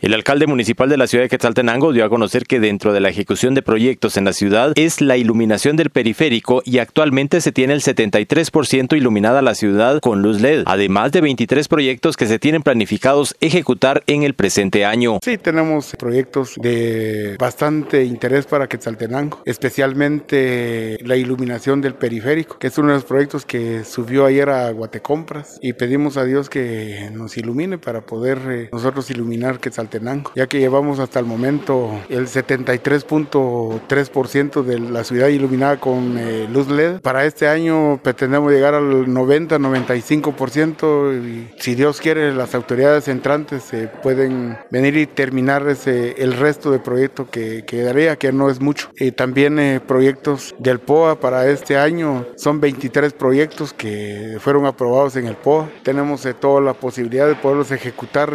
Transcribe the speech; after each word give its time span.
El 0.00 0.14
alcalde 0.14 0.46
municipal 0.46 0.88
de 0.88 0.96
la 0.96 1.08
ciudad 1.08 1.24
de 1.24 1.28
Quetzaltenango 1.28 1.92
dio 1.92 2.04
a 2.04 2.08
conocer 2.08 2.44
que 2.44 2.60
dentro 2.60 2.92
de 2.92 3.00
la 3.00 3.08
ejecución 3.08 3.54
de 3.54 3.62
proyectos 3.62 4.16
en 4.16 4.26
la 4.26 4.32
ciudad 4.32 4.70
es 4.76 5.00
la 5.00 5.16
iluminación 5.16 5.74
del 5.74 5.90
periférico 5.90 6.62
y 6.64 6.78
actualmente 6.78 7.40
se 7.40 7.50
tiene 7.50 7.72
el 7.72 7.82
73% 7.82 8.96
iluminada 8.96 9.42
la 9.42 9.56
ciudad 9.56 9.98
con 9.98 10.22
luz 10.22 10.40
LED, 10.40 10.62
además 10.66 11.10
de 11.10 11.20
23 11.20 11.66
proyectos 11.66 12.16
que 12.16 12.28
se 12.28 12.38
tienen 12.38 12.62
planificados 12.62 13.34
ejecutar 13.40 14.04
en 14.06 14.22
el 14.22 14.34
presente 14.34 14.84
año. 14.84 15.18
Sí, 15.20 15.36
tenemos 15.36 15.96
proyectos 15.98 16.54
de 16.62 17.34
bastante 17.36 18.04
interés 18.04 18.46
para 18.46 18.68
Quetzaltenango, 18.68 19.42
especialmente 19.46 20.98
la 21.04 21.16
iluminación 21.16 21.80
del 21.80 21.94
periférico, 21.94 22.60
que 22.60 22.68
es 22.68 22.78
uno 22.78 22.90
de 22.90 22.94
los 22.94 23.04
proyectos 23.04 23.44
que 23.44 23.82
subió 23.82 24.26
ayer 24.26 24.48
a 24.48 24.70
Guatecompras 24.70 25.58
y 25.60 25.72
pedimos 25.72 26.16
a 26.16 26.24
Dios 26.24 26.48
que 26.48 27.10
nos 27.12 27.36
ilumine 27.36 27.78
para 27.78 28.02
poder 28.02 28.38
eh, 28.48 28.68
nosotros 28.70 29.10
iluminar 29.10 29.58
Quetzaltenango 29.58 29.87
ya 30.34 30.46
que 30.46 30.58
llevamos 30.58 30.98
hasta 30.98 31.18
el 31.18 31.24
momento 31.26 31.90
el 32.08 32.26
73.3% 32.26 34.62
de 34.62 34.78
la 34.78 35.04
ciudad 35.04 35.28
iluminada 35.28 35.78
con 35.78 36.16
eh, 36.18 36.48
luz 36.50 36.68
LED. 36.68 37.00
Para 37.00 37.24
este 37.24 37.48
año 37.48 37.98
pretendemos 38.02 38.52
llegar 38.52 38.74
al 38.74 39.06
90-95% 39.06 41.24
y 41.24 41.48
si 41.60 41.74
Dios 41.74 42.00
quiere 42.00 42.34
las 42.34 42.54
autoridades 42.54 43.08
entrantes 43.08 43.72
eh, 43.72 43.90
pueden 44.02 44.58
venir 44.70 44.96
y 44.96 45.06
terminar 45.06 45.66
ese, 45.68 46.22
el 46.22 46.34
resto 46.34 46.70
de 46.70 46.78
proyectos 46.78 47.28
que 47.28 47.64
quedaría, 47.64 48.16
que 48.16 48.32
no 48.32 48.50
es 48.50 48.60
mucho. 48.60 48.90
Y 48.96 49.12
también 49.12 49.58
eh, 49.58 49.80
proyectos 49.80 50.54
del 50.58 50.80
POA 50.80 51.20
para 51.20 51.48
este 51.48 51.76
año, 51.76 52.26
son 52.36 52.60
23 52.60 53.12
proyectos 53.14 53.72
que 53.72 54.36
fueron 54.40 54.66
aprobados 54.66 55.16
en 55.16 55.26
el 55.26 55.36
POA. 55.36 55.70
Tenemos 55.82 56.28
toda 56.40 56.60
la 56.60 56.74
posibilidad 56.74 57.26
de 57.26 57.34
poderlos 57.34 57.72
ejecutar 57.72 58.30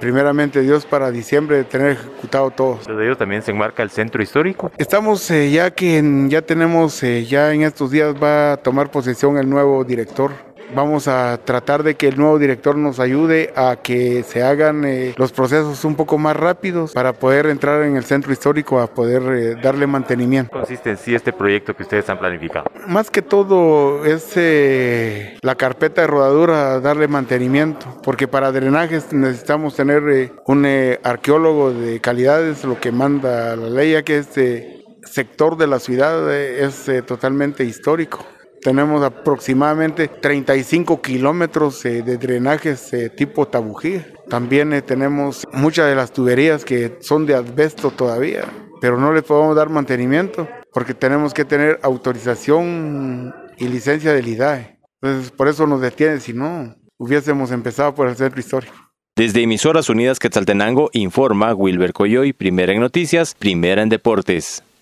primeramente 0.00 0.62
Dios 0.62 0.86
para 0.94 1.10
diciembre 1.10 1.56
de 1.56 1.64
tener 1.64 1.90
ejecutado 1.90 2.52
todo. 2.52 2.78
¿De 2.86 3.04
ellos 3.04 3.18
también 3.18 3.42
se 3.42 3.50
enmarca 3.50 3.82
el 3.82 3.90
centro 3.90 4.22
histórico? 4.22 4.70
Estamos 4.78 5.28
eh, 5.32 5.50
ya 5.50 5.72
que 5.72 6.00
ya 6.28 6.40
tenemos, 6.40 7.02
eh, 7.02 7.24
ya 7.24 7.52
en 7.52 7.62
estos 7.62 7.90
días 7.90 8.14
va 8.14 8.52
a 8.52 8.56
tomar 8.58 8.92
posesión 8.92 9.36
el 9.36 9.50
nuevo 9.50 9.82
director 9.82 10.30
Vamos 10.74 11.06
a 11.06 11.38
tratar 11.44 11.84
de 11.84 11.94
que 11.94 12.08
el 12.08 12.16
nuevo 12.18 12.36
director 12.36 12.76
nos 12.76 12.98
ayude 12.98 13.52
a 13.54 13.76
que 13.76 14.24
se 14.24 14.42
hagan 14.42 14.84
eh, 14.84 15.14
los 15.16 15.30
procesos 15.30 15.84
un 15.84 15.94
poco 15.94 16.18
más 16.18 16.36
rápidos 16.36 16.92
para 16.92 17.12
poder 17.12 17.46
entrar 17.46 17.84
en 17.84 17.96
el 17.96 18.04
centro 18.04 18.32
histórico 18.32 18.80
a 18.80 18.88
poder 18.88 19.22
eh, 19.22 19.54
darle 19.62 19.86
mantenimiento. 19.86 20.50
¿Qué 20.50 20.58
consiste 20.58 20.90
en 20.90 20.96
sí 20.96 21.14
este 21.14 21.32
proyecto 21.32 21.76
que 21.76 21.84
ustedes 21.84 22.10
han 22.10 22.18
planificado? 22.18 22.66
Más 22.88 23.08
que 23.08 23.22
todo 23.22 24.04
es 24.04 24.32
eh, 24.34 25.38
la 25.42 25.54
carpeta 25.54 26.00
de 26.00 26.08
rodadura, 26.08 26.80
darle 26.80 27.06
mantenimiento, 27.06 28.00
porque 28.02 28.26
para 28.26 28.50
drenajes 28.50 29.12
necesitamos 29.12 29.76
tener 29.76 30.32
un 30.46 30.66
arqueólogo 31.04 31.72
de 31.72 32.00
calidades, 32.00 32.64
lo 32.64 32.80
que 32.80 32.90
manda 32.90 33.54
la 33.54 33.68
ley, 33.68 33.92
ya 33.92 34.02
que 34.02 34.18
este 34.18 34.84
sector 35.04 35.56
de 35.56 35.68
la 35.68 35.78
ciudad 35.78 36.34
es 36.34 36.90
totalmente 37.06 37.62
histórico. 37.64 38.26
Tenemos 38.64 39.02
aproximadamente 39.02 40.08
35 40.08 41.02
kilómetros 41.02 41.84
eh, 41.84 42.02
de 42.02 42.16
drenajes 42.16 42.94
eh, 42.94 43.10
tipo 43.10 43.46
tabujía. 43.46 44.06
También 44.30 44.72
eh, 44.72 44.80
tenemos 44.80 45.46
muchas 45.52 45.86
de 45.86 45.94
las 45.94 46.14
tuberías 46.14 46.64
que 46.64 46.96
son 47.00 47.26
de 47.26 47.34
asbesto 47.34 47.90
todavía, 47.90 48.46
pero 48.80 48.98
no 48.98 49.12
les 49.12 49.22
podemos 49.22 49.54
dar 49.54 49.68
mantenimiento 49.68 50.48
porque 50.72 50.94
tenemos 50.94 51.34
que 51.34 51.44
tener 51.44 51.78
autorización 51.82 53.34
y 53.58 53.68
licencia 53.68 54.14
del 54.14 54.28
IDAE. 54.28 54.78
Entonces, 55.02 55.30
por 55.30 55.48
eso 55.48 55.66
nos 55.66 55.82
detienen, 55.82 56.22
si 56.22 56.32
no, 56.32 56.74
hubiésemos 56.96 57.50
empezado 57.50 57.94
por 57.94 58.08
el 58.08 58.16
centro 58.16 58.40
histórico. 58.40 58.74
Desde 59.14 59.42
Emisoras 59.42 59.90
Unidas 59.90 60.18
Quetzaltenango 60.18 60.88
informa 60.94 61.52
Wilber 61.52 61.92
Coyoy, 61.92 62.32
primera 62.32 62.72
en 62.72 62.80
noticias, 62.80 63.34
primera 63.38 63.82
en 63.82 63.90
deportes. 63.90 64.64